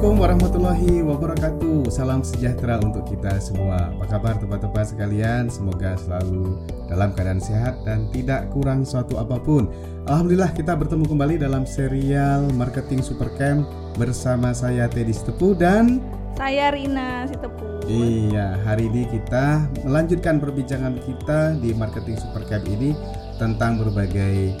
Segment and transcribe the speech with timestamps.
[0.00, 1.78] Assalamualaikum warahmatullahi wabarakatuh.
[1.92, 3.92] Salam sejahtera untuk kita semua.
[3.92, 5.52] Apa kabar teman-teman sekalian?
[5.52, 6.56] Semoga selalu
[6.88, 9.68] dalam keadaan sehat dan tidak kurang suatu apa pun.
[10.08, 13.68] Alhamdulillah kita bertemu kembali dalam serial Marketing Supercamp
[14.00, 16.00] bersama saya Teddy Sitepu dan
[16.32, 17.84] saya Rina Sitepu.
[17.84, 22.96] Iya, hari ini kita melanjutkan perbincangan kita di Marketing Supercamp ini
[23.36, 24.56] tentang berbagai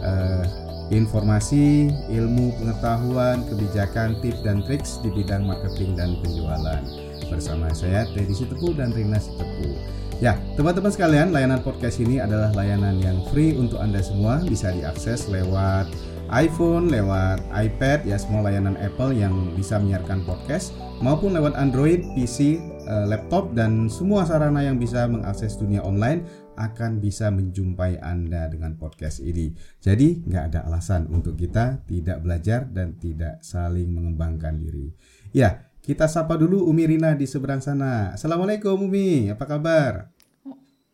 [0.00, 6.80] uh, informasi, ilmu, pengetahuan, kebijakan, tips dan triks di bidang marketing dan penjualan.
[7.28, 9.76] Bersama saya Teddy Sitepu dan Rina Sitepu.
[10.18, 15.30] Ya, teman-teman sekalian, layanan podcast ini adalah layanan yang free untuk Anda semua, bisa diakses
[15.30, 15.86] lewat
[16.34, 22.58] iPhone, lewat iPad, ya semua layanan Apple yang bisa menyiarkan podcast maupun lewat Android, PC,
[22.58, 26.26] eh, laptop dan semua sarana yang bisa mengakses dunia online
[26.58, 29.54] akan bisa menjumpai Anda dengan podcast ini.
[29.78, 34.90] Jadi nggak ada alasan untuk kita tidak belajar dan tidak saling mengembangkan diri.
[35.30, 38.12] Ya, kita sapa dulu Umi Rina di seberang sana.
[38.18, 40.10] Assalamualaikum Umi, apa kabar?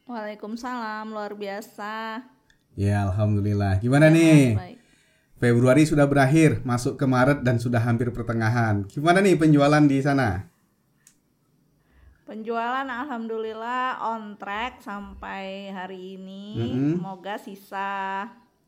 [0.04, 2.20] Waalaikumsalam, luar biasa.
[2.76, 3.80] Ya, alhamdulillah.
[3.80, 4.42] Gimana ya, nih?
[4.54, 4.78] Baik.
[5.40, 8.86] Februari sudah berakhir, masuk ke Maret dan sudah hampir pertengahan.
[8.86, 10.53] Gimana nih penjualan di sana?
[12.34, 16.58] Penjualan alhamdulillah on track sampai hari ini.
[16.58, 16.90] Mm -hmm.
[16.98, 17.90] Semoga sisa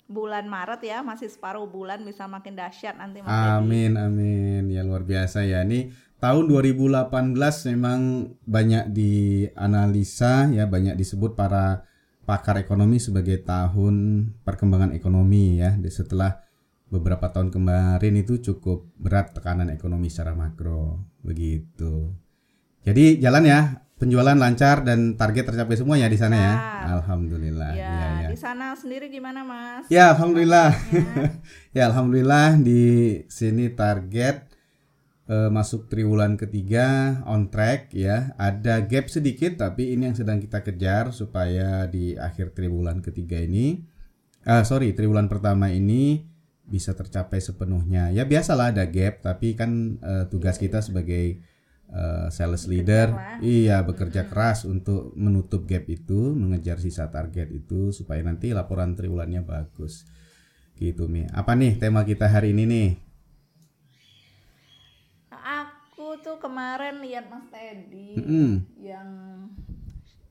[0.07, 4.07] bulan Maret ya masih separuh bulan bisa makin dahsyat nanti Mas Amin Edi.
[4.07, 5.67] amin ya luar biasa ya.
[5.67, 5.91] Ini
[6.23, 11.83] tahun 2018 memang banyak dianalisa ya banyak disebut para
[12.23, 16.39] pakar ekonomi sebagai tahun perkembangan ekonomi ya setelah
[16.87, 22.15] beberapa tahun kemarin itu cukup berat tekanan ekonomi secara makro begitu.
[22.87, 26.55] Jadi jalan ya, penjualan lancar dan target tercapai semua ya di sana ya.
[27.01, 27.73] Alhamdulillah.
[27.75, 28.29] Ya, ya, ya.
[28.31, 29.91] Di sana sendiri gimana mas?
[29.91, 30.71] Ya alhamdulillah.
[31.77, 32.85] ya alhamdulillah di
[33.27, 34.47] sini target
[35.27, 38.37] uh, masuk triwulan ketiga on track ya.
[38.39, 43.83] Ada gap sedikit tapi ini yang sedang kita kejar supaya di akhir triwulan ketiga ini,
[44.47, 46.23] uh, sorry triwulan pertama ini
[46.63, 48.15] bisa tercapai sepenuhnya.
[48.15, 51.43] Ya biasalah ada gap tapi kan uh, tugas kita sebagai
[51.93, 53.39] uh, sales leader.
[53.45, 54.31] iya bekerja hmm.
[54.31, 60.07] keras untuk menutup gap itu mengejar sisa target itu supaya nanti laporan triwulannya bagus.
[60.77, 61.25] Gitu mi.
[61.33, 62.89] Apa nih tema kita hari ini nih?
[65.33, 68.51] Aku tuh kemarin lihat mas Teddy mm -hmm.
[68.77, 69.09] yang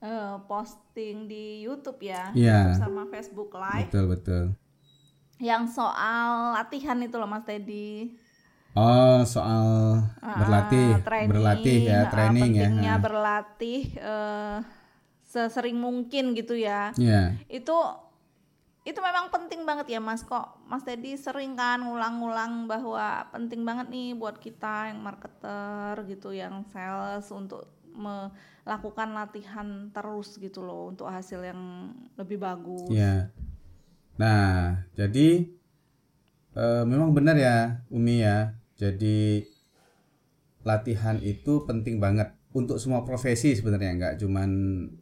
[0.06, 2.78] uh, posting di YouTube ya yeah.
[2.78, 3.90] sama Facebook Live.
[3.90, 4.46] Betul betul.
[5.42, 8.16] Yang soal latihan itu loh mas Teddy
[8.76, 12.68] Oh, soal berlatih, uh, training, berlatih ya, uh, training ya.
[12.68, 14.58] Pentingnya berlatih uh,
[15.24, 16.92] sesering mungkin gitu ya.
[17.00, 17.40] Yeah.
[17.48, 17.72] Itu
[18.84, 23.90] itu memang penting banget ya Mas kok Mas Teddy sering kan ngulang-ngulang bahwa penting banget
[23.90, 27.66] nih buat kita yang marketer gitu yang sales untuk
[27.96, 32.92] melakukan latihan terus gitu loh untuk hasil yang lebih bagus.
[32.92, 33.32] Ya.
[34.20, 35.48] Nah, jadi
[36.60, 39.48] uh, memang benar ya Umi ya jadi
[40.66, 44.50] latihan itu penting banget untuk semua profesi sebenarnya nggak cuman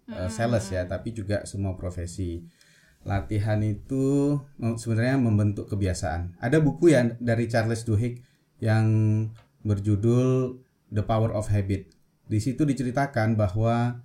[0.10, 2.42] uh, sales ya, tapi juga semua profesi.
[3.04, 6.40] Latihan itu sebenarnya membentuk kebiasaan.
[6.40, 8.24] Ada buku ya dari Charles Duhigg
[8.64, 8.88] yang
[9.68, 10.56] berjudul
[10.88, 11.92] The Power of Habit.
[12.32, 14.00] Di situ diceritakan bahwa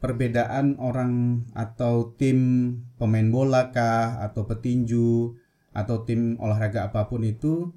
[0.00, 5.36] perbedaan orang atau tim pemain bola kah atau petinju
[5.76, 7.70] atau tim olahraga apa pun itu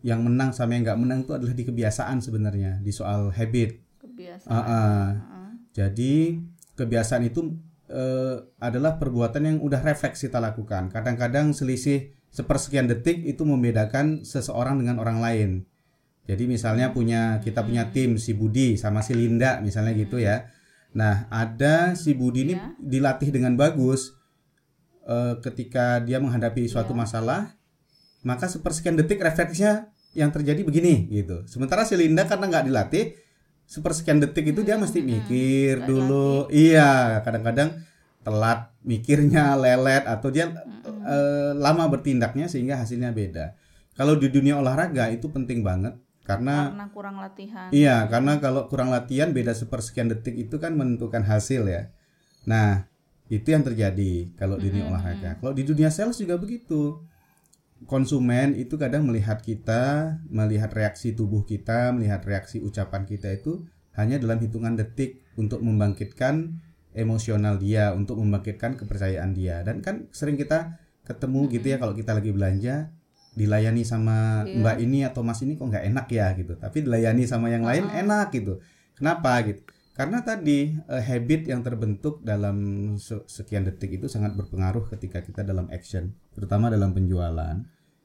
[0.00, 3.80] yang menang sama yang nggak menang itu adalah di kebiasaan sebenarnya di soal habit.
[4.00, 4.50] Kebiasaan.
[4.50, 5.06] Uh, uh.
[5.16, 5.50] Uh.
[5.76, 6.40] Jadi
[6.74, 7.56] kebiasaan itu
[7.92, 10.88] uh, adalah perbuatan yang udah refleks kita lakukan.
[10.88, 15.50] Kadang-kadang selisih sepersekian detik itu membedakan seseorang dengan orang lain.
[16.30, 20.46] Jadi misalnya punya kita punya tim si Budi sama si Linda misalnya gitu ya.
[20.94, 22.70] Nah ada si Budi ini yeah.
[22.78, 24.14] dilatih dengan bagus
[25.10, 27.00] uh, ketika dia menghadapi suatu yeah.
[27.02, 27.40] masalah
[28.22, 31.46] maka sepersekian detik refleksnya yang terjadi begini gitu.
[31.46, 33.14] Sementara si Linda karena nggak dilatih
[33.70, 36.50] sepersekian detik itu dia mesti mikir dulu.
[36.50, 37.78] Iya, kadang-kadang
[38.26, 40.50] telat mikirnya, lelet atau dia
[41.06, 43.54] uh, lama bertindaknya sehingga hasilnya beda.
[43.94, 45.94] Kalau di dunia olahraga itu penting banget
[46.26, 47.68] karena karena kurang latihan.
[47.70, 51.94] Iya, karena kalau kurang latihan beda sepersekian detik itu kan menentukan hasil ya.
[52.50, 52.90] Nah,
[53.30, 55.38] itu yang terjadi kalau di dunia olahraga.
[55.38, 56.98] Kalau di dunia sales juga begitu
[57.88, 63.64] konsumen itu kadang melihat kita, melihat reaksi tubuh kita, melihat reaksi ucapan kita itu
[63.96, 66.60] hanya dalam hitungan detik untuk membangkitkan
[66.92, 69.62] emosional dia, untuk membangkitkan kepercayaan dia.
[69.62, 72.90] Dan kan sering kita ketemu gitu ya kalau kita lagi belanja,
[73.34, 74.58] dilayani sama Iya.
[74.58, 77.86] mbak ini atau mas ini kok nggak enak ya gitu tapi dilayani sama yang lain
[77.86, 78.02] Ah.
[78.02, 78.58] enak gitu
[78.98, 79.62] kenapa gitu
[79.98, 80.58] karena tadi
[80.94, 82.56] eh, habit yang terbentuk dalam
[82.96, 87.56] se- sekian detik itu sangat berpengaruh ketika kita dalam action terutama dalam penjualan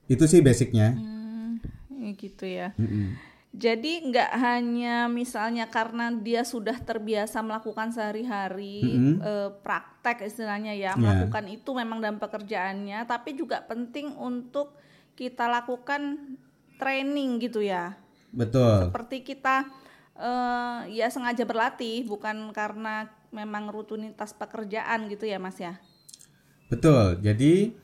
[0.10, 1.60] itu sih basicnya Hmm,
[1.92, 2.68] ya gitu ya.
[2.80, 3.20] Mm-mm.
[3.56, 9.16] Jadi nggak hanya misalnya karena dia sudah terbiasa melakukan sehari-hari Mm-mm.
[9.24, 11.00] eh, praktek istilahnya ya Ya.
[11.00, 14.76] melakukan itu memang dalam pekerjaannya, tapi juga penting untuk
[15.16, 16.36] kita lakukan
[16.76, 17.96] training gitu ya.
[18.32, 19.64] betul Seperti kita
[20.16, 25.78] eh, ya sengaja berlatih bukan karena memang rutinitas pekerjaan gitu ya Mas ya.
[26.72, 27.20] Betul.
[27.22, 27.76] Jadi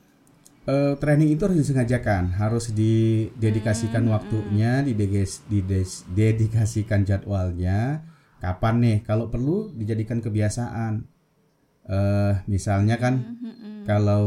[0.66, 8.06] eh, training itu harus disengajakan, harus didedikasikan waktunya, dideges- dides- dedikasikan jadwalnya.
[8.42, 8.98] Kapan nih?
[9.06, 11.06] Kalau perlu dijadikan kebiasaan.
[11.82, 13.38] Eh, misalnya kan
[13.90, 14.26] kalau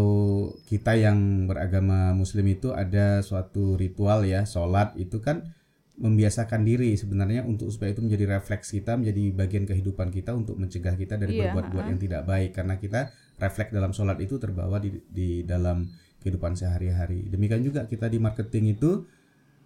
[0.67, 5.55] kita yang beragama Muslim itu ada suatu ritual ya, sholat itu kan
[5.95, 10.99] membiasakan diri sebenarnya untuk supaya itu menjadi refleks kita, menjadi bagian kehidupan kita untuk mencegah
[10.99, 14.91] kita dari Iya, berbuat-buat yang tidak baik karena kita refleks dalam sholat itu terbawa di,
[15.07, 15.87] di dalam
[16.19, 17.31] kehidupan sehari-hari.
[17.31, 19.07] Demikian juga kita di marketing itu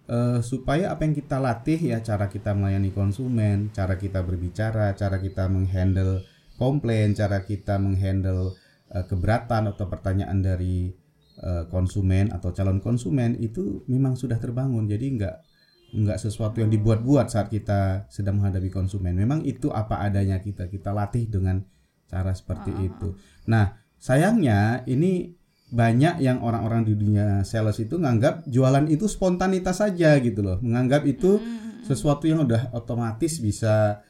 [0.05, 5.17] eh, supaya apa yang kita latih ya cara kita melayani konsumen, cara kita berbicara, cara
[5.17, 6.21] kita menghandle
[6.61, 8.53] komplain, cara kita menghandle
[8.93, 10.93] eh, keberatan atau pertanyaan dari
[11.41, 14.85] eh, konsumen atau calon konsumen itu memang sudah terbangun.
[14.85, 15.49] Jadi enggak
[15.93, 19.17] enggak sesuatu yang dibuat-buat saat kita sedang menghadapi konsumen.
[19.17, 21.61] Memang itu apa adanya kita kita latih dengan
[22.09, 23.13] cara seperti itu.
[23.49, 25.37] Nah, sayangnya ini
[25.69, 30.57] banyak yang orang-orang di dunia sales itu nganggap jualan itu spontanitas saja gitu loh.
[30.65, 31.37] Menganggap itu
[31.85, 34.01] sesuatu yang udah otomatis bisa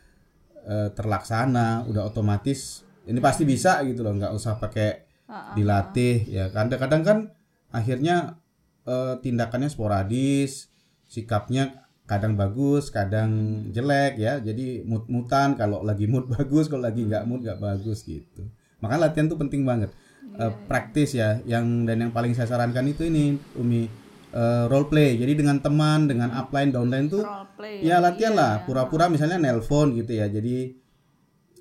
[0.64, 5.04] eh, terlaksana, udah otomatis ini pasti bisa gitu loh, nggak usah pakai
[5.60, 6.48] dilatih ya.
[6.50, 7.18] Kadang-kadang kan
[7.76, 8.40] akhirnya
[8.88, 10.72] eh, tindakannya sporadis,
[11.10, 13.30] sikapnya kadang bagus, kadang
[13.70, 14.38] jelek ya.
[14.38, 18.46] Jadi mood-mutan kalau lagi mood bagus, kalau lagi nggak mood nggak bagus gitu.
[18.80, 19.92] Maka latihan tuh penting banget.
[20.40, 21.42] Eh, praktis ya.
[21.44, 23.90] Yang dan yang paling saya sarankan itu ini Umi
[24.30, 25.18] eh, role play.
[25.18, 27.26] Jadi dengan teman, dengan upline, downline tuh
[27.58, 27.82] play.
[27.82, 28.54] ya latihan Iya, lah.
[28.56, 28.64] iya.
[28.64, 30.30] Pura-pura misalnya nelpon gitu ya.
[30.30, 30.78] Jadi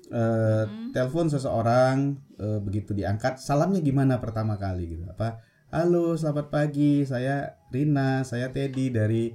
[0.09, 0.89] eh, Hmm.
[0.89, 5.03] telepon seseorang eh, begitu diangkat, salamnya gimana pertama kali gitu.
[5.05, 5.37] Apa?
[5.69, 7.05] Halo, selamat pagi.
[7.05, 9.29] Saya Rina, saya Teddy dari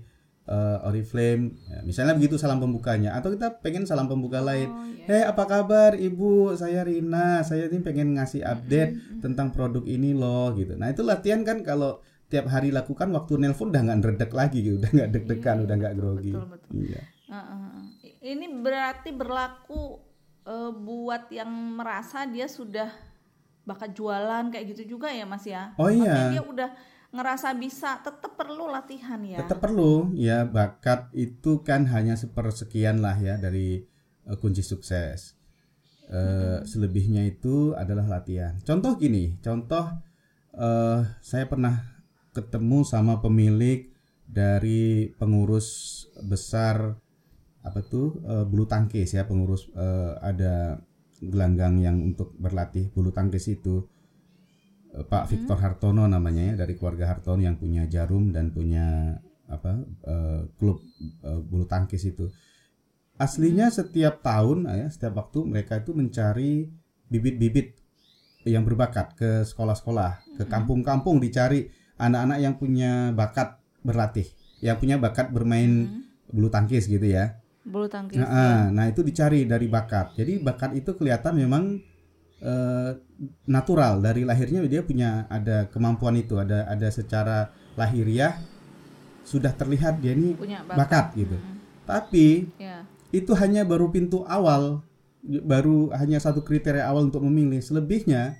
[0.51, 1.55] eh, Oriflame.
[1.71, 3.15] Ya, misalnya begitu salam pembukanya.
[3.15, 4.67] Atau kita pengen salam pembuka lain.
[4.67, 4.95] Oh, iya.
[5.05, 10.49] Hei apa kabar ibu saya Rina saya ini pengen ngasih update tentang produk ini loh
[10.57, 12.01] gitu nah itu latihan kan kalau
[12.33, 15.95] tiap hari lakukan waktu nelpon udah nggak ngeredek lagi gitu udah nggak deg-degan udah nggak
[16.01, 16.73] grogi betul, betul.
[16.73, 17.77] iya Heeh.
[18.25, 20.01] Ini berarti berlaku
[20.49, 22.89] eh, buat yang merasa dia sudah
[23.65, 25.73] bakat jualan kayak gitu juga ya Mas ya.
[25.81, 26.05] Oh, iya.
[26.05, 26.71] Maksudnya dia udah
[27.15, 29.39] ngerasa bisa, tetap perlu latihan ya.
[29.39, 33.87] tetap perlu ya bakat itu kan hanya sepersekian lah ya dari
[34.27, 35.39] eh, kunci sukses
[36.05, 39.89] Eh, selebihnya itu adalah latihan contoh gini contoh
[40.53, 41.81] eh, saya pernah
[42.37, 43.89] ketemu sama pemilik
[44.29, 47.01] dari pengurus besar
[47.65, 50.77] apa tuh eh, bulu tangkis ya pengurus eh, ada
[51.23, 53.87] gelanggang yang untuk berlatih bulu tangkis itu
[54.95, 59.19] Eh, Pak Victor Hartono namanya ya dari keluarga Hartono yang punya Jarum dan punya
[59.51, 62.31] apa eh, klub eh, bulu tangkis itu.
[63.19, 66.67] Aslinya setiap tahun ya setiap waktu mereka itu mencari
[67.11, 67.79] bibit-bibit
[68.47, 74.27] yang berbakat ke sekolah-sekolah, ke kampung-kampung dicari anak-anak yang punya bakat berlatih,
[74.61, 77.39] yang punya bakat bermain bulu tangkis gitu ya.
[77.65, 78.21] Bulu tangkis.
[78.21, 80.13] Nah, ah, nah itu dicari dari bakat.
[80.21, 81.81] Jadi bakat itu kelihatan memang
[82.45, 82.91] eh,
[83.49, 88.37] natural dari lahirnya dia punya ada kemampuan itu, ada ada secara lahiriah
[89.25, 91.07] sudah terlihat dia ini Punya bakat, bakat.
[91.17, 91.37] gitu.
[91.41, 91.57] Hmm.
[91.89, 92.27] Tapi
[92.61, 92.85] Ya.
[93.17, 94.85] itu hanya baru pintu awal,
[95.25, 97.65] baru hanya satu kriteria awal untuk memilih.
[97.65, 98.37] Selebihnya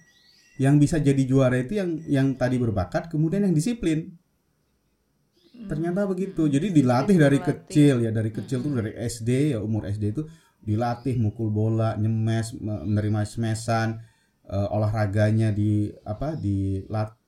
[0.61, 4.13] yang bisa jadi juara itu yang yang tadi berbakat, kemudian yang disiplin.
[5.55, 6.51] Ternyata begitu.
[6.51, 7.55] Jadi dilatih dari dilatih.
[7.65, 10.23] kecil ya, dari kecil tuh dari SD ya umur SD itu
[10.65, 14.03] dilatih mukul bola, nyemes, me- menerima smesan,
[14.49, 16.83] eh, olahraganya di apa di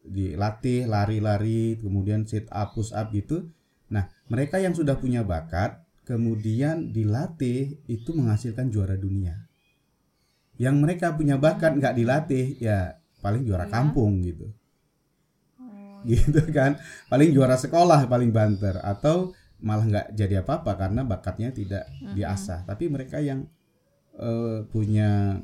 [0.07, 3.51] dilatih lari-lari, kemudian sit up, push up gitu.
[3.91, 9.35] Nah, mereka yang sudah punya bakat kemudian dilatih itu menghasilkan juara dunia.
[10.57, 14.55] Yang mereka punya bakat nggak dilatih ya paling juara kampung gitu.
[16.11, 16.79] Gitu kan.
[17.11, 21.85] Paling juara sekolah paling banter atau malah nggak jadi apa-apa karena bakatnya tidak
[22.15, 22.63] diasah.
[22.63, 23.45] Tapi mereka yang
[24.17, 25.41] eh, punya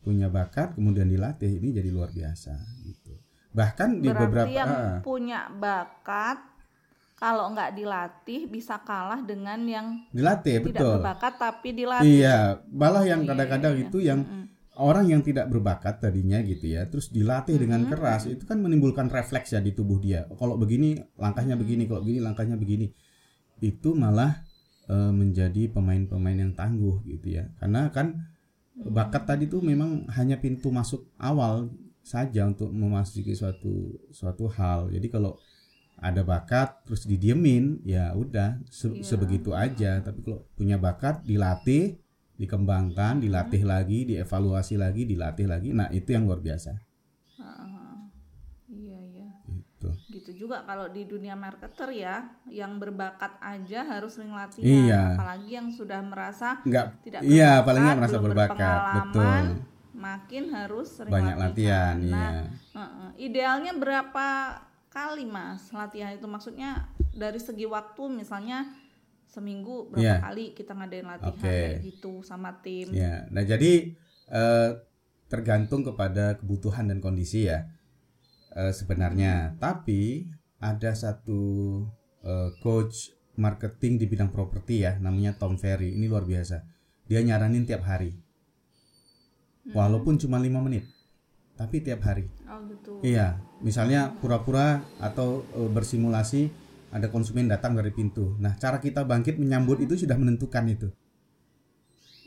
[0.00, 2.56] punya bakat kemudian dilatih ini jadi luar biasa
[2.88, 3.12] gitu.
[3.52, 6.38] bahkan di Berarti beberapa yang ah, punya bakat
[7.20, 12.08] kalau nggak dilatih bisa kalah dengan yang dilatih tidak betul berbakat tapi dilatih.
[12.16, 12.38] iya
[12.72, 14.44] malah yang Iya, kadang-kadang iya, itu yang Mm-mm.
[14.80, 17.92] Orang yang tidak berbakat tadinya gitu ya terus dilatih dengan Mm-mm.
[17.92, 20.24] keras itu kan menimbulkan refleks ya di tubuh dia.
[20.40, 22.86] Kalau begini langkahnya begini kalau begini langkahnya begini.
[23.60, 24.40] Itu malah
[24.88, 27.44] eh, menjadi pemain-pemain yang tangguh gitu ya.
[27.60, 28.16] Karena kan
[28.80, 31.68] bakat tadi tuh memang hanya pintu masuk awal
[32.00, 34.88] saja untuk memasuki suatu suatu hal.
[34.88, 35.36] Jadi kalau
[36.00, 39.04] ada bakat terus didiemin ya udah se- Iya.
[39.04, 40.00] sebegitu aja.
[40.00, 41.99] Tapi kalau punya bakat dilatih
[42.40, 46.90] dikembangkan dilatih lagi dievaluasi lagi dilatih lagi nah itu yang luar biasa
[48.70, 49.28] Iya iya.
[49.50, 54.62] gitu Gitu juga kalau di dunia marketer ya, yang berbakat aja harus sering latihan.
[54.62, 55.02] Iya.
[55.18, 59.44] Apalagi yang sudah merasa nggak tidak iya berbakat, paling nggak merasa belum berbakat betul
[59.90, 62.30] Makin harus sering banyak latihan, Nah, iya
[62.78, 63.08] Heeh.
[63.26, 64.28] Idealnya berapa
[64.88, 66.24] kali mas latihan itu?
[66.30, 68.70] Maksudnya dari segi waktu misalnya
[69.30, 70.16] seminggu berapa Iya.
[70.26, 71.46] kali kita ngadain latihan Oke.
[71.46, 72.90] kayak gitu sama tim?
[72.90, 73.94] Ya, nah jadi
[74.26, 74.70] eh,
[75.30, 77.70] tergantung kepada kebutuhan dan kondisi ya
[78.58, 79.54] eh, sebenarnya.
[79.62, 80.26] Tapi
[80.58, 81.40] ada satu
[82.26, 85.94] eh, coach marketing di bidang properti ya, namanya Tom Ferry.
[85.94, 86.66] Ini luar biasa.
[87.06, 88.14] Dia nyaranin tiap hari,
[89.74, 90.86] walaupun cuma lima menit,
[91.58, 92.30] tapi tiap hari.
[92.46, 93.02] Oh gitu.
[93.02, 96.50] Iya, misalnya pura-pura atau e, bersimulasi
[96.90, 98.34] ada konsumen datang dari pintu.
[98.42, 100.88] Nah, cara kita bangkit menyambut itu sudah menentukan itu.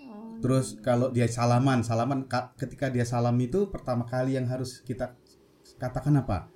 [0.08, 4.80] Oh, Terus kalau dia salaman, salaman ka- ketika dia salam itu pertama kali yang harus
[4.88, 5.16] kita
[5.76, 6.48] katakan apa?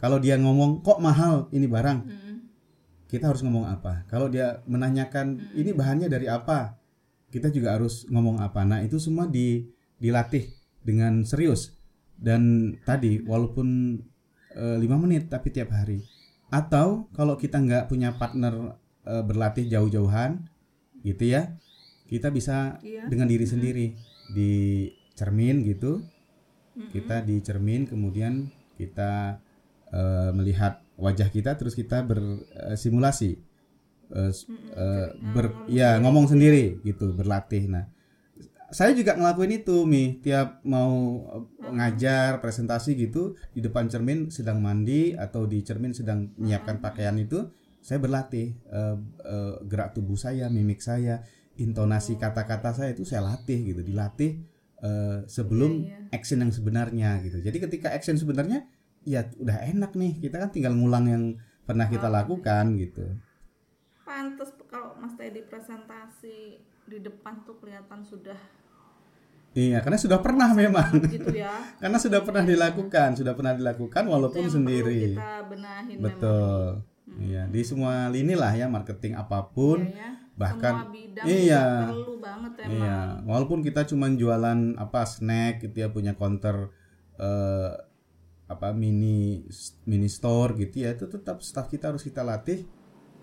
[0.00, 2.36] Kalau dia ngomong kok mahal ini barang, mm-mm.
[3.12, 4.08] kita harus ngomong apa?
[4.08, 6.80] Kalau dia menanyakan ini bahannya dari apa,
[7.28, 8.64] kita juga harus ngomong apa.
[8.64, 9.68] Nah, itu semua di
[10.00, 10.48] dilatih
[10.80, 11.76] dengan serius.
[12.16, 14.00] Dan tadi walaupun
[14.56, 16.19] eh, lima menit tapi tiap hari.
[16.50, 18.76] Atau kalau kita nggak punya partner
[19.06, 20.44] eh, berlatih jauh-jauhan,
[21.00, 21.56] gitu ya,
[22.10, 23.08] kita bisa Iya.
[23.08, 23.86] dengan diri sendiri
[24.34, 24.52] di
[25.16, 26.04] cermin gitu.
[26.76, 26.90] Mm-mm.
[26.92, 29.40] Kita di cermin kemudian kita
[29.90, 33.40] eh, melihat wajah kita terus kita bersimulasi
[34.10, 37.86] Nah, ber ngomong ya ngomong sendiri gitu berlatih nah
[38.74, 41.22] saya juga ngelakuin itu mi tiap mau
[41.72, 47.48] ngajar presentasi gitu di depan cermin sedang mandi atau di cermin sedang menyiapkan pakaian itu
[47.80, 51.24] saya berlatih eh, eh, gerak tubuh saya mimik saya
[51.56, 54.40] intonasi kata-kata saya itu saya latih gitu dilatih
[54.80, 57.38] eh, sebelum Iya, action yang sebenarnya gitu.
[57.40, 58.64] Jadi ketika action sebenarnya
[59.00, 61.24] ya udah enak nih kita kan tinggal ngulang yang
[61.64, 62.12] pernah kita Oh.
[62.12, 63.04] lakukan gitu.
[64.04, 68.36] Pantes kalau Mas Teddy presentasi di depan tuh kelihatan sudah
[69.50, 70.90] Iya, karena sudah pernah memang.
[71.10, 71.50] gitu ya.
[71.82, 75.18] karena sudah pernah dilakukan, sudah pernah dilakukan walaupun Itu sendiri.
[75.18, 76.86] kita benahin Betul.
[77.18, 79.82] Iya, di semua lini lah ya marketing apa pun.
[79.82, 79.90] memang.
[79.90, 80.10] Iya ya.
[80.40, 81.64] bahkan Semua bidang iya.
[81.84, 82.72] perlu banget emang.
[82.72, 86.72] Iya, walaupun kita cuma jualan apa snack gitu ya punya counter
[87.20, 87.70] eh,
[88.48, 89.44] apa mini
[89.84, 92.64] mini store gitu ya, itu tetap staff kita harus kita latih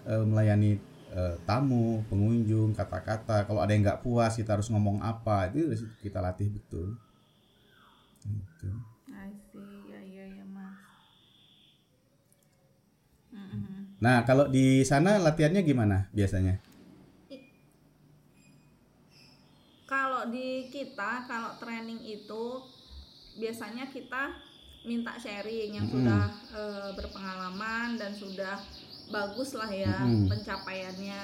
[0.05, 0.77] eh, melayani
[1.13, 3.47] eh, tamu, pengunjung, kata-kata.
[3.47, 6.95] Kalau ada yang nggak puas, kita harus ngomong apa, itu kita latih betul.
[8.27, 8.69] Gitu.
[9.11, 9.87] I see.
[9.87, 10.77] Ya ya ya, Mas.
[13.31, 13.97] Mm-mm.
[14.03, 16.59] Nah, kalau di sana latihannya gimana biasanya?
[19.87, 22.59] Kalau di kita, kalau training itu
[23.39, 24.35] biasanya kita
[24.83, 26.03] minta sharing yang Mm-mm.
[26.03, 28.59] sudah eh, berpengalaman dan sudah
[29.07, 30.27] bagus lah ya Mm-mm.
[30.27, 31.23] pencapaiannya.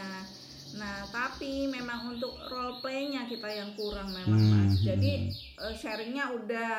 [0.74, 4.74] Nah, tapi memang untuk role play-nya kita yang kurang memang Hmm, Mas.
[4.74, 4.84] hmm.
[4.84, 5.14] Jadi
[5.60, 6.74] eh, sharingnya udah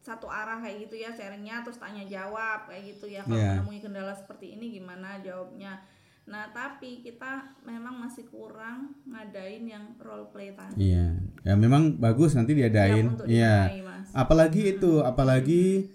[0.00, 3.60] satu arah kayak gitu ya sharingnya terus tanya jawab kayak gitu ya kalau Iya.
[3.60, 5.84] menemui kendala seperti ini gimana jawabnya.
[6.24, 10.88] Nah, tapi kita memang masih kurang ngadain yang role play tadi.
[10.88, 13.12] Iya, ya memang bagus nanti diadain.
[13.26, 13.68] Iya.
[13.82, 14.08] Mas.
[14.16, 15.90] Apalagi itu, apalagi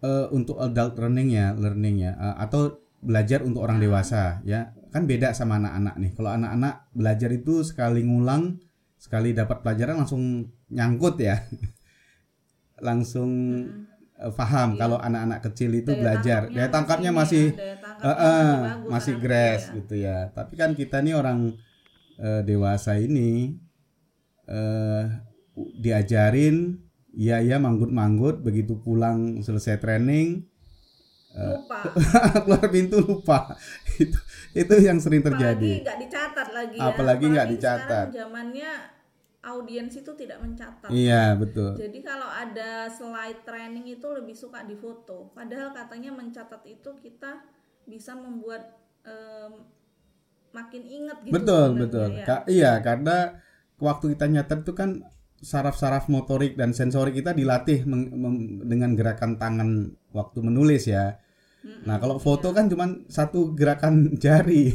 [0.00, 5.04] eh, untuk adult learning ya, learning ya, eh, atau belajar untuk orang dewasa ya, kan
[5.04, 6.10] beda sama anak-anak nih.
[6.16, 8.58] Kalau anak-anak belajar itu sekali ngulang,
[8.96, 11.44] sekali dapat pelajaran langsung nyangkut ya,
[12.88, 13.30] langsung
[14.16, 14.80] eh, paham.
[14.80, 18.54] Kalau anak-anak kecil itu Daya belajar, tangkapnya daya tangkapnya masih ya, daya tangkapnya eh, eh,
[18.64, 19.74] bagus masih grass ya.
[19.78, 20.18] gitu ya.
[20.32, 21.38] Tapi kan kita nih orang
[22.18, 23.60] eh, dewasa ini
[24.44, 25.04] eh
[25.54, 26.82] diajarin
[27.14, 30.50] iya ya manggut-manggut begitu pulang selesai training
[31.34, 31.80] lupa
[32.46, 33.38] keluar pintu lupa
[34.02, 34.18] itu
[34.54, 38.06] itu yang sering apalagi terjadi nggak dicatat lagi ya Apalagi nggak Apalagi dicatat.
[38.14, 38.70] zamannya
[39.44, 40.88] audiens itu tidak mencatat.
[40.88, 41.76] Iya, betul.
[41.76, 45.28] Jadi kalau ada slide training itu lebih suka di foto.
[45.36, 47.44] Padahal katanya mencatat itu kita
[47.84, 48.72] bisa membuat
[49.04, 49.68] em,
[50.48, 51.34] makin ingat gitu.
[51.36, 52.08] betul, betul.
[52.16, 52.24] ya.
[52.24, 53.36] Ka- iya, karena
[53.76, 54.90] waktu kita nyatet itu kan
[55.44, 57.84] saraf-saraf motorik dan sensorik kita dilatih
[58.64, 59.70] dengan gerakan tangan
[60.16, 61.20] waktu menulis ya.
[61.84, 63.94] Nah, kalau foto kan cuman satu gerakan
[64.24, 64.72] jari.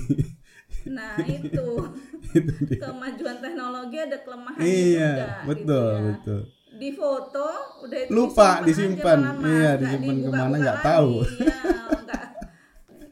[0.89, 1.65] Nah itu
[2.37, 2.85] Itu dia.
[2.85, 5.25] kemajuan teknologi ada kelemahan Iya, juga.
[5.47, 6.13] betul, gitu ya.
[6.13, 6.39] betul.
[6.79, 7.47] Di foto
[7.83, 9.19] udah itu Lupa, disimpan disimpan.
[9.19, 11.11] aja Iya, disimpan ke mana, nggak tahu.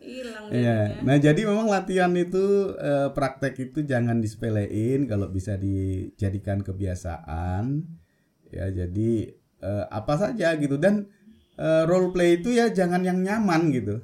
[0.01, 0.77] Iya, Iya.
[1.03, 7.83] Nah, jadi memang latihan itu eh, praktek itu jangan disepelein kalau bisa dijadikan kebiasaan.
[8.51, 9.11] Ya, jadi
[9.59, 11.11] eh, apa saja gitu dan
[11.57, 14.01] eh, role play itu ya jangan yang nyaman gitu.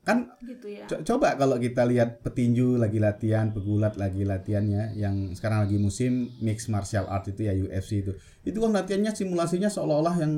[0.00, 0.88] Kan gitu ya.
[0.88, 6.32] co- coba kalau kita lihat petinju lagi latihan, pegulat lagi latihannya yang sekarang lagi musim
[6.40, 8.16] mixed martial art itu ya UFC itu.
[8.44, 10.32] Itu kan latihannya simulasinya seolah-olah yang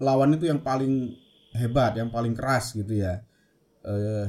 [0.00, 1.16] lawan itu yang paling
[1.56, 3.24] hebat, yang paling keras gitu ya.
[3.84, 4.26] Eh,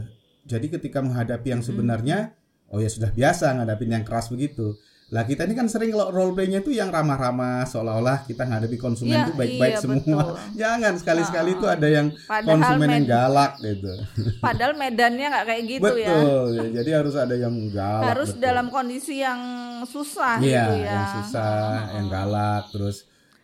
[0.47, 2.33] jadi ketika menghadapi yang sebenarnya,
[2.71, 4.79] oh ya sudah biasa ngadapin yang keras begitu.
[5.11, 9.11] Lah kita ini kan sering kalau role play-nya itu yang ramah-ramah seolah-olah kita menghadapi konsumen
[9.11, 9.99] Iya, itu baik-baik iya, semua.
[9.99, 10.23] betul.
[10.63, 13.91] Jangan sekali-sekali itu ada yang Padahal konsumen yang med- galak gitu.
[14.47, 16.07] Padahal medannya nggak kayak gitu ya.
[16.07, 16.47] betul.
[16.55, 16.65] ya.
[16.79, 18.07] Jadi harus ada yang galak.
[18.07, 18.39] Harus betul.
[18.39, 19.41] dalam kondisi yang
[19.83, 20.87] susah Iya, gitu ya.
[20.87, 21.63] yang susah,
[21.99, 22.97] yang galak, terus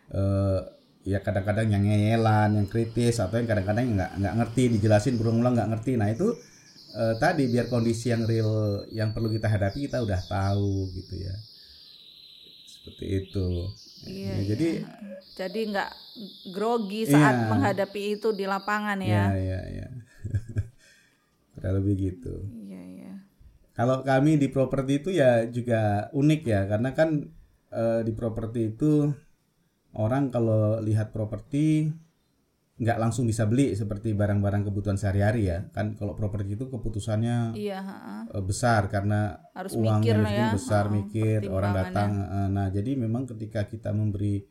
[0.07, 0.59] eh
[1.03, 5.69] ya kadang-kadang yang ngeyelan, yang kritis atau yang kadang-kadang nggak nggak ngerti dijelasin berulang-ulang nggak
[5.75, 5.91] ngerti.
[5.99, 6.31] Nah itu
[6.95, 11.35] eh, tadi biar kondisi yang real yang perlu kita hadapi kita udah tahu gitu ya.
[12.87, 13.45] Seperti itu.
[14.07, 14.67] Iya, Ya, jadi
[15.37, 15.91] Jadi nggak
[16.49, 17.49] grogi saat Iya.
[17.51, 19.37] menghadapi itu di lapangan ya ya.
[19.37, 19.87] ya ya.
[21.53, 22.33] Kurang lebih gitu.
[22.65, 23.11] Iya, iya.
[23.77, 27.09] Kalau kami di properti itu ya juga unik ya karena kan
[27.69, 29.13] eh, di properti itu
[29.97, 31.91] orang kalau lihat properti
[32.77, 35.65] nggak langsung bisa beli seperti barang-barang kebutuhan sehari-hari ya.
[35.73, 38.21] Kan kalau properti itu keputusannya Iya, heeh.
[38.37, 42.09] eh, besar karena Harus uangnya mikir mungkin ya, besar heeh, mikir orang datang
[42.53, 44.45] nah jadi memang ketika kita memberi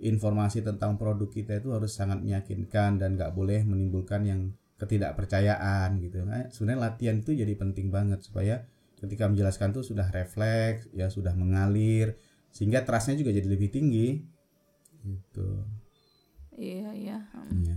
[0.00, 4.40] informasi tentang produk kita itu harus sangat meyakinkan dan nggak boleh menimbulkan yang
[4.80, 6.24] ketidakpercayaan gitu.
[6.24, 8.64] Nah, sebenarnya latihan itu jadi penting banget supaya
[8.96, 12.16] ketika menjelaskan itu sudah refleks ya sudah mengalir
[12.48, 14.24] sehingga trustnya juga jadi lebih tinggi.
[15.04, 15.48] Gitu
[16.60, 17.18] Iya, iya.
[17.56, 17.76] Iya.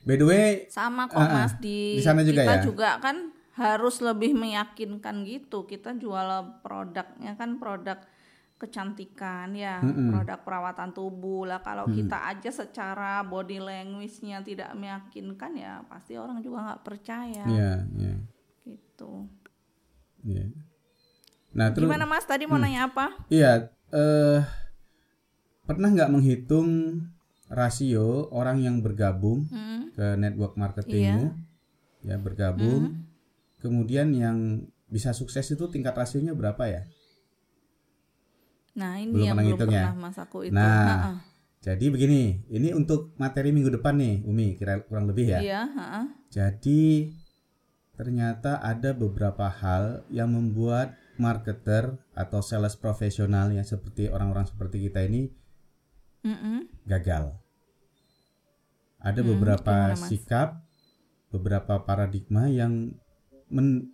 [0.00, 1.44] by the way Sama kok ah.
[1.44, 2.62] Mas di, Di sana juga kita ya?
[2.62, 5.66] juga kan harus lebih meyakinkan gitu.
[5.66, 7.98] Kita jual produknya kan produk
[8.56, 11.60] kecantikan ya, produk perawatan tubuh lah.
[11.60, 17.72] Kalau kita aja secara body language-nya tidak meyakinkan ya pasti orang juga nggak percaya Iya,
[17.96, 18.14] iya,
[18.64, 19.24] gitu.
[20.24, 20.44] iya.
[21.56, 23.16] Nah, terus Gimana Mas tadi mau nanya apa?
[23.32, 24.40] Iya, eh
[25.70, 26.68] pernah nggak menghitung
[27.46, 31.30] rasio orang yang bergabung Hmm, ke network marketingmu,
[32.02, 33.06] ya bergabung,
[33.62, 36.82] kemudian yang bisa sukses itu tingkat rasionya berapa ya?
[38.78, 39.84] Nah ini Belum yang pernah belum ngitung ya?
[39.86, 40.54] pernah Mas aku itu.
[40.54, 41.12] Nah, Ha-ha.
[41.60, 45.44] Jadi begini, ini untuk materi minggu depan nih, Umi, kira kurang lebih ya.
[45.44, 46.08] Iya, ha-ha.
[46.32, 47.12] Jadi
[47.92, 55.04] ternyata ada beberapa hal yang membuat marketer atau sales profesional yang seperti orang-orang seperti kita
[55.04, 55.28] ini
[56.24, 56.68] Mm-mm.
[56.86, 57.40] gagal.
[59.00, 60.60] Ada Hmm, beberapa gimana, sikap,
[61.32, 62.92] beberapa paradigma yang
[63.50, 63.90] men-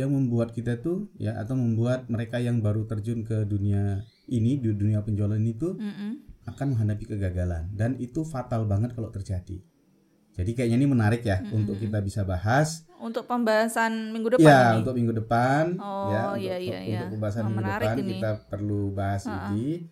[0.00, 4.70] yang membuat kita tuh ya atau membuat mereka yang baru terjun ke dunia ini di
[4.74, 6.12] dunia penjualan itu Mm-mm.
[6.50, 9.58] akan menghadapi kegagalan dan itu fatal banget kalau terjadi.
[10.38, 14.78] Jadi kayaknya ini menarik ya untuk kita bisa bahas Untuk pembahasan minggu depan ya ini.
[14.80, 17.06] untuk minggu depan Oh, ya untuk, iya, iya, untuk iya.
[17.14, 18.18] pembahasan Oh, minggu menarik depan ini.
[18.18, 19.86] kita perlu bahas ini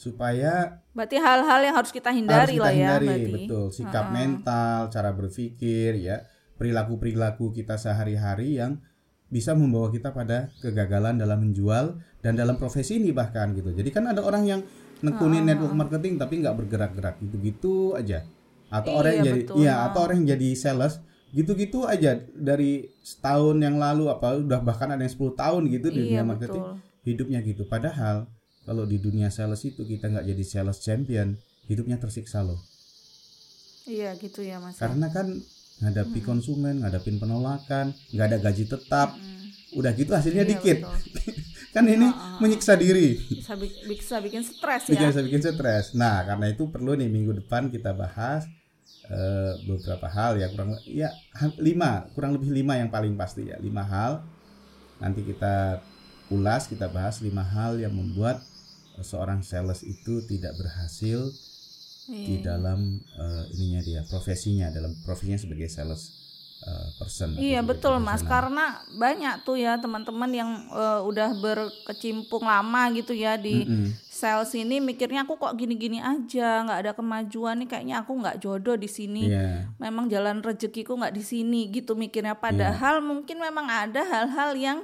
[0.00, 3.32] supaya Berarti hal-hal yang harus kita hindari harus kita lah ya hindari, berarti.
[3.36, 3.64] betul.
[3.68, 6.24] Sikap mental cara berpikir ya.
[6.56, 8.80] Perilaku perilaku kita sehari-hari yang
[9.28, 13.70] bisa membawa kita pada kegagalan dalam menjual dan dalam profesi ini bahkan gitu.
[13.70, 14.60] Jadi kan ada orang yang
[15.00, 18.24] nekunin network marketing tapi nggak bergerak-gerak gitu-gitu aja.
[18.72, 22.16] Atau Iya, orang yang jadi iya atau orang yang jadi sales gitu-gitu aja.
[22.32, 26.22] Dari setahun yang lalu apa udah bahkan ada yang 10 tahun gitu di Iya, dunia
[26.24, 26.76] marketing betul.
[27.04, 27.62] hidupnya gitu.
[27.64, 28.28] Padahal
[28.62, 31.34] kalau di dunia sales itu kita nggak jadi sales champion
[31.66, 32.60] hidupnya tersiksa loh.
[33.84, 34.76] Iya gitu ya Mas.
[34.76, 35.26] karena kan
[35.80, 39.16] ngadepi konsumen ngadepin penolakan nggak ada gaji tetap.
[39.70, 40.78] Udah gitu hasilnya Iya, dikit.
[41.74, 42.06] kan ini
[42.38, 43.14] menyiksa diri.
[43.16, 45.08] Bisa, bi- bisa bikin stres ya.
[45.08, 45.94] bisa bikin stres.
[45.94, 48.44] Nah karena itu perlu nih minggu depan kita bahas
[49.06, 51.10] eh, beberapa hal ya kurang ya
[51.58, 53.56] lima kurang lebih lima yang paling pasti ya.
[53.58, 54.26] Lima hal.
[55.00, 55.80] Nanti kita
[56.28, 58.42] ulas kita bahas lima hal yang membuat
[58.98, 61.30] seorang sales itu tidak berhasil
[62.10, 62.58] di Iya.
[62.58, 66.10] dalam eh, ininya dia profesinya dalam profesinya sebagai sales
[66.60, 67.38] eh, person.
[67.38, 73.38] Iya betul mas, karena banyak tuh ya teman-teman yang eh, udah berkecimpung lama gitu ya
[73.38, 73.94] di Mm-mm.
[74.10, 78.74] sales ini mikirnya aku kok gini-gini aja, nggak ada kemajuan nih kayaknya aku nggak jodoh
[78.74, 79.30] di sini.
[79.30, 79.70] Iya.
[79.78, 82.34] Memang jalan rezekiku nggak di sini gitu mikirnya.
[82.34, 84.78] Padahal mungkin memang ada hal-hal yang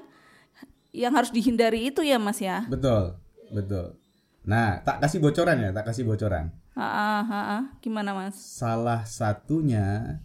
[0.96, 2.64] yang harus dihindari itu ya mas ya.
[2.70, 3.18] Betul,
[3.52, 3.98] betul.
[4.46, 6.54] Nah, tak kasih bocoran ya, tak kasih bocoran.
[6.78, 6.86] Ha,
[7.24, 7.58] ha, ha.
[7.82, 8.36] Gimana mas?
[8.38, 10.18] Salah satunya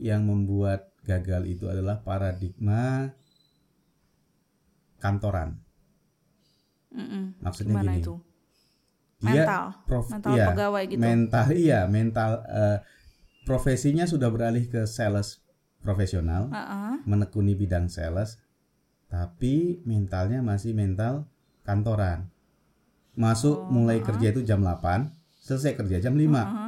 [0.00, 3.12] yang membuat gagal itu adalah paradigma
[5.02, 5.58] kantoran.
[6.94, 7.36] Mm-mm.
[7.44, 8.02] Maksudnya Gimana gini.
[8.02, 8.14] itu?
[9.18, 11.00] Dia Mental, prof- mental iya, pegawai gitu.
[11.02, 12.78] Mental iya, mental eh,
[13.42, 15.42] profesinya sudah beralih ke sales
[15.82, 16.98] profesional, ha.
[17.02, 18.38] menekuni bidang sales,
[19.10, 21.26] tapi mentalnya masih mental
[21.66, 22.30] kantoran.
[23.18, 25.10] Masuk mulai kerja itu jam 8,
[25.42, 26.22] selesai kerja jam 5.
[26.38, 26.66] Ha.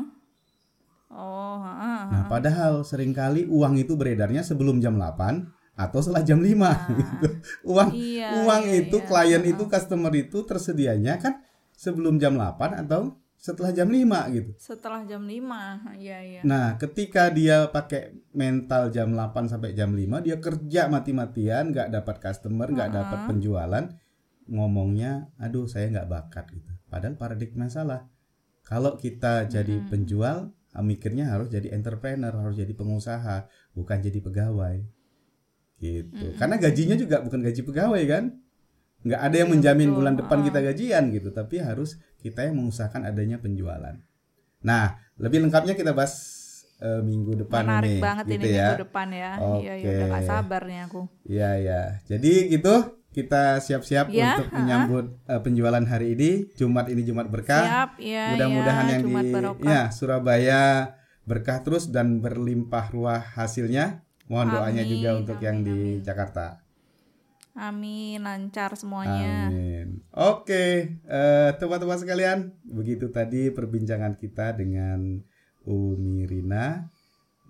[1.10, 2.10] Oh, ha, ha, ha.
[2.10, 5.46] Nah, padahal sering kali uang itu beredarnya sebelum jam 8
[5.78, 6.52] atau setelah jam 5
[6.98, 7.26] gitu.
[7.72, 9.06] Uang Iya, uang iya, itu iya.
[9.08, 11.40] klien itu customer itu tersedianya kan
[11.72, 14.50] sebelum jam 8 atau setelah jam 5 gitu.
[14.60, 16.40] setelah jam 5 Iya iya.
[16.44, 22.16] Nah, ketika dia pakai mental jam 8 sampai jam 5, dia kerja mati-matian, nggak dapat
[22.20, 23.84] customer, nggak dapat penjualan,
[24.50, 26.70] ngomongnya, aduh saya nggak bakat gitu.
[26.90, 28.10] Padahal paradigma salah.
[28.66, 34.82] Kalau kita jadi penjual, ah, mikirnya harus jadi entrepreneur, harus jadi pengusaha, bukan jadi pegawai.
[35.80, 36.26] Gitu.
[36.36, 38.24] Karena gajinya juga bukan gaji pegawai kan?
[39.00, 43.40] Nggak ada yang menjamin bulan depan kita gajian gitu, tapi harus kita yang mengusahakan adanya
[43.40, 43.96] penjualan.
[44.60, 46.36] Nah, lebih lengkapnya kita bahas
[46.84, 48.60] eh, minggu depan Menarik nih, banget gitu ini ya.
[48.60, 49.30] minggu depan ya.
[49.40, 50.28] Iya iya udah gak Oke.
[50.28, 51.02] sabar nih aku.
[51.24, 51.80] Iya ya.
[52.04, 56.30] Jadi gitu kita siap-siap Ya, untuk menyambut eh, penjualan hari ini.
[56.54, 57.64] Jumat ini Jumat berkah.
[57.66, 59.66] Siap ya Mudah-mudahan ya, yang Jumat di barokah.
[59.66, 60.62] ya Surabaya
[61.26, 64.06] berkah terus dan berlimpah ruah hasilnya.
[64.30, 66.62] Mohon doanya Amin, juga untuk yang di Jakarta.
[67.50, 69.50] Amin lancar semuanya.
[69.50, 70.06] Amin.
[70.14, 75.18] Oke, eh, teman-teman sekalian, begitu tadi perbincangan kita dengan
[75.66, 76.86] Umi Rina.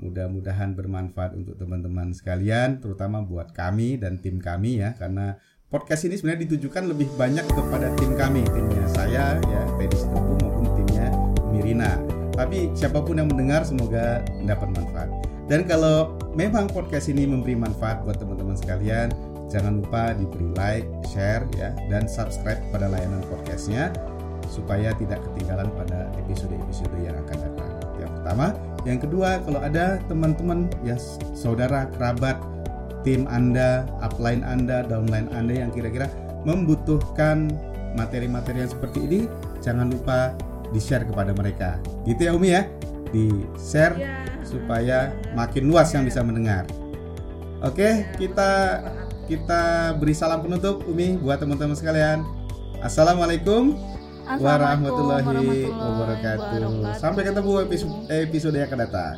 [0.00, 5.36] Mudah-mudahan bermanfaat untuk teman-teman sekalian, terutama buat kami dan tim kami ya, karena
[5.70, 10.66] podcast ini sebenarnya ditujukan lebih banyak kepada tim kami, timnya saya ya, Teddy Sitopu maupun
[10.82, 11.14] timnya
[11.46, 11.94] Umi Rina.
[12.34, 15.10] Tapi siapa pun yang mendengar semoga mendapat manfaat.
[15.46, 19.14] Dan kalau memang podcast ini memberi manfaat buat teman-teman sekalian,
[19.46, 23.94] jangan lupa diberi like, share ya, dan subscribe pada layanan podcastnya
[24.50, 27.70] supaya tidak ketinggalan pada episode-episode yang akan datang.
[28.02, 28.46] Yang pertama,
[28.82, 30.98] yang kedua, kalau ada teman-teman ya
[31.34, 32.42] saudara, kerabat,
[33.02, 36.08] tim Anda, upline Anda, downline Anda yang kira-kira
[36.44, 37.52] membutuhkan
[37.96, 39.20] materi-materi yang seperti ini,
[39.60, 40.32] jangan lupa
[40.70, 41.76] di-share kepada mereka.
[42.06, 42.62] Gitu ya Umi ya?
[43.10, 44.14] Di-share Iya.
[44.46, 44.98] supaya
[45.34, 46.64] makin luas yang bisa mendengar.
[47.60, 48.80] Oke, kita
[49.28, 52.24] kita beri salam penutup Umi buat teman-teman sekalian.
[52.80, 53.76] Assalamualaikum
[54.24, 56.50] Assalamualaikum warahmatullahi warahmatullahi wabarakatuh.
[56.62, 57.02] wabarakatuh.
[57.02, 59.14] Sampai ketemu episode episode yang akan datang.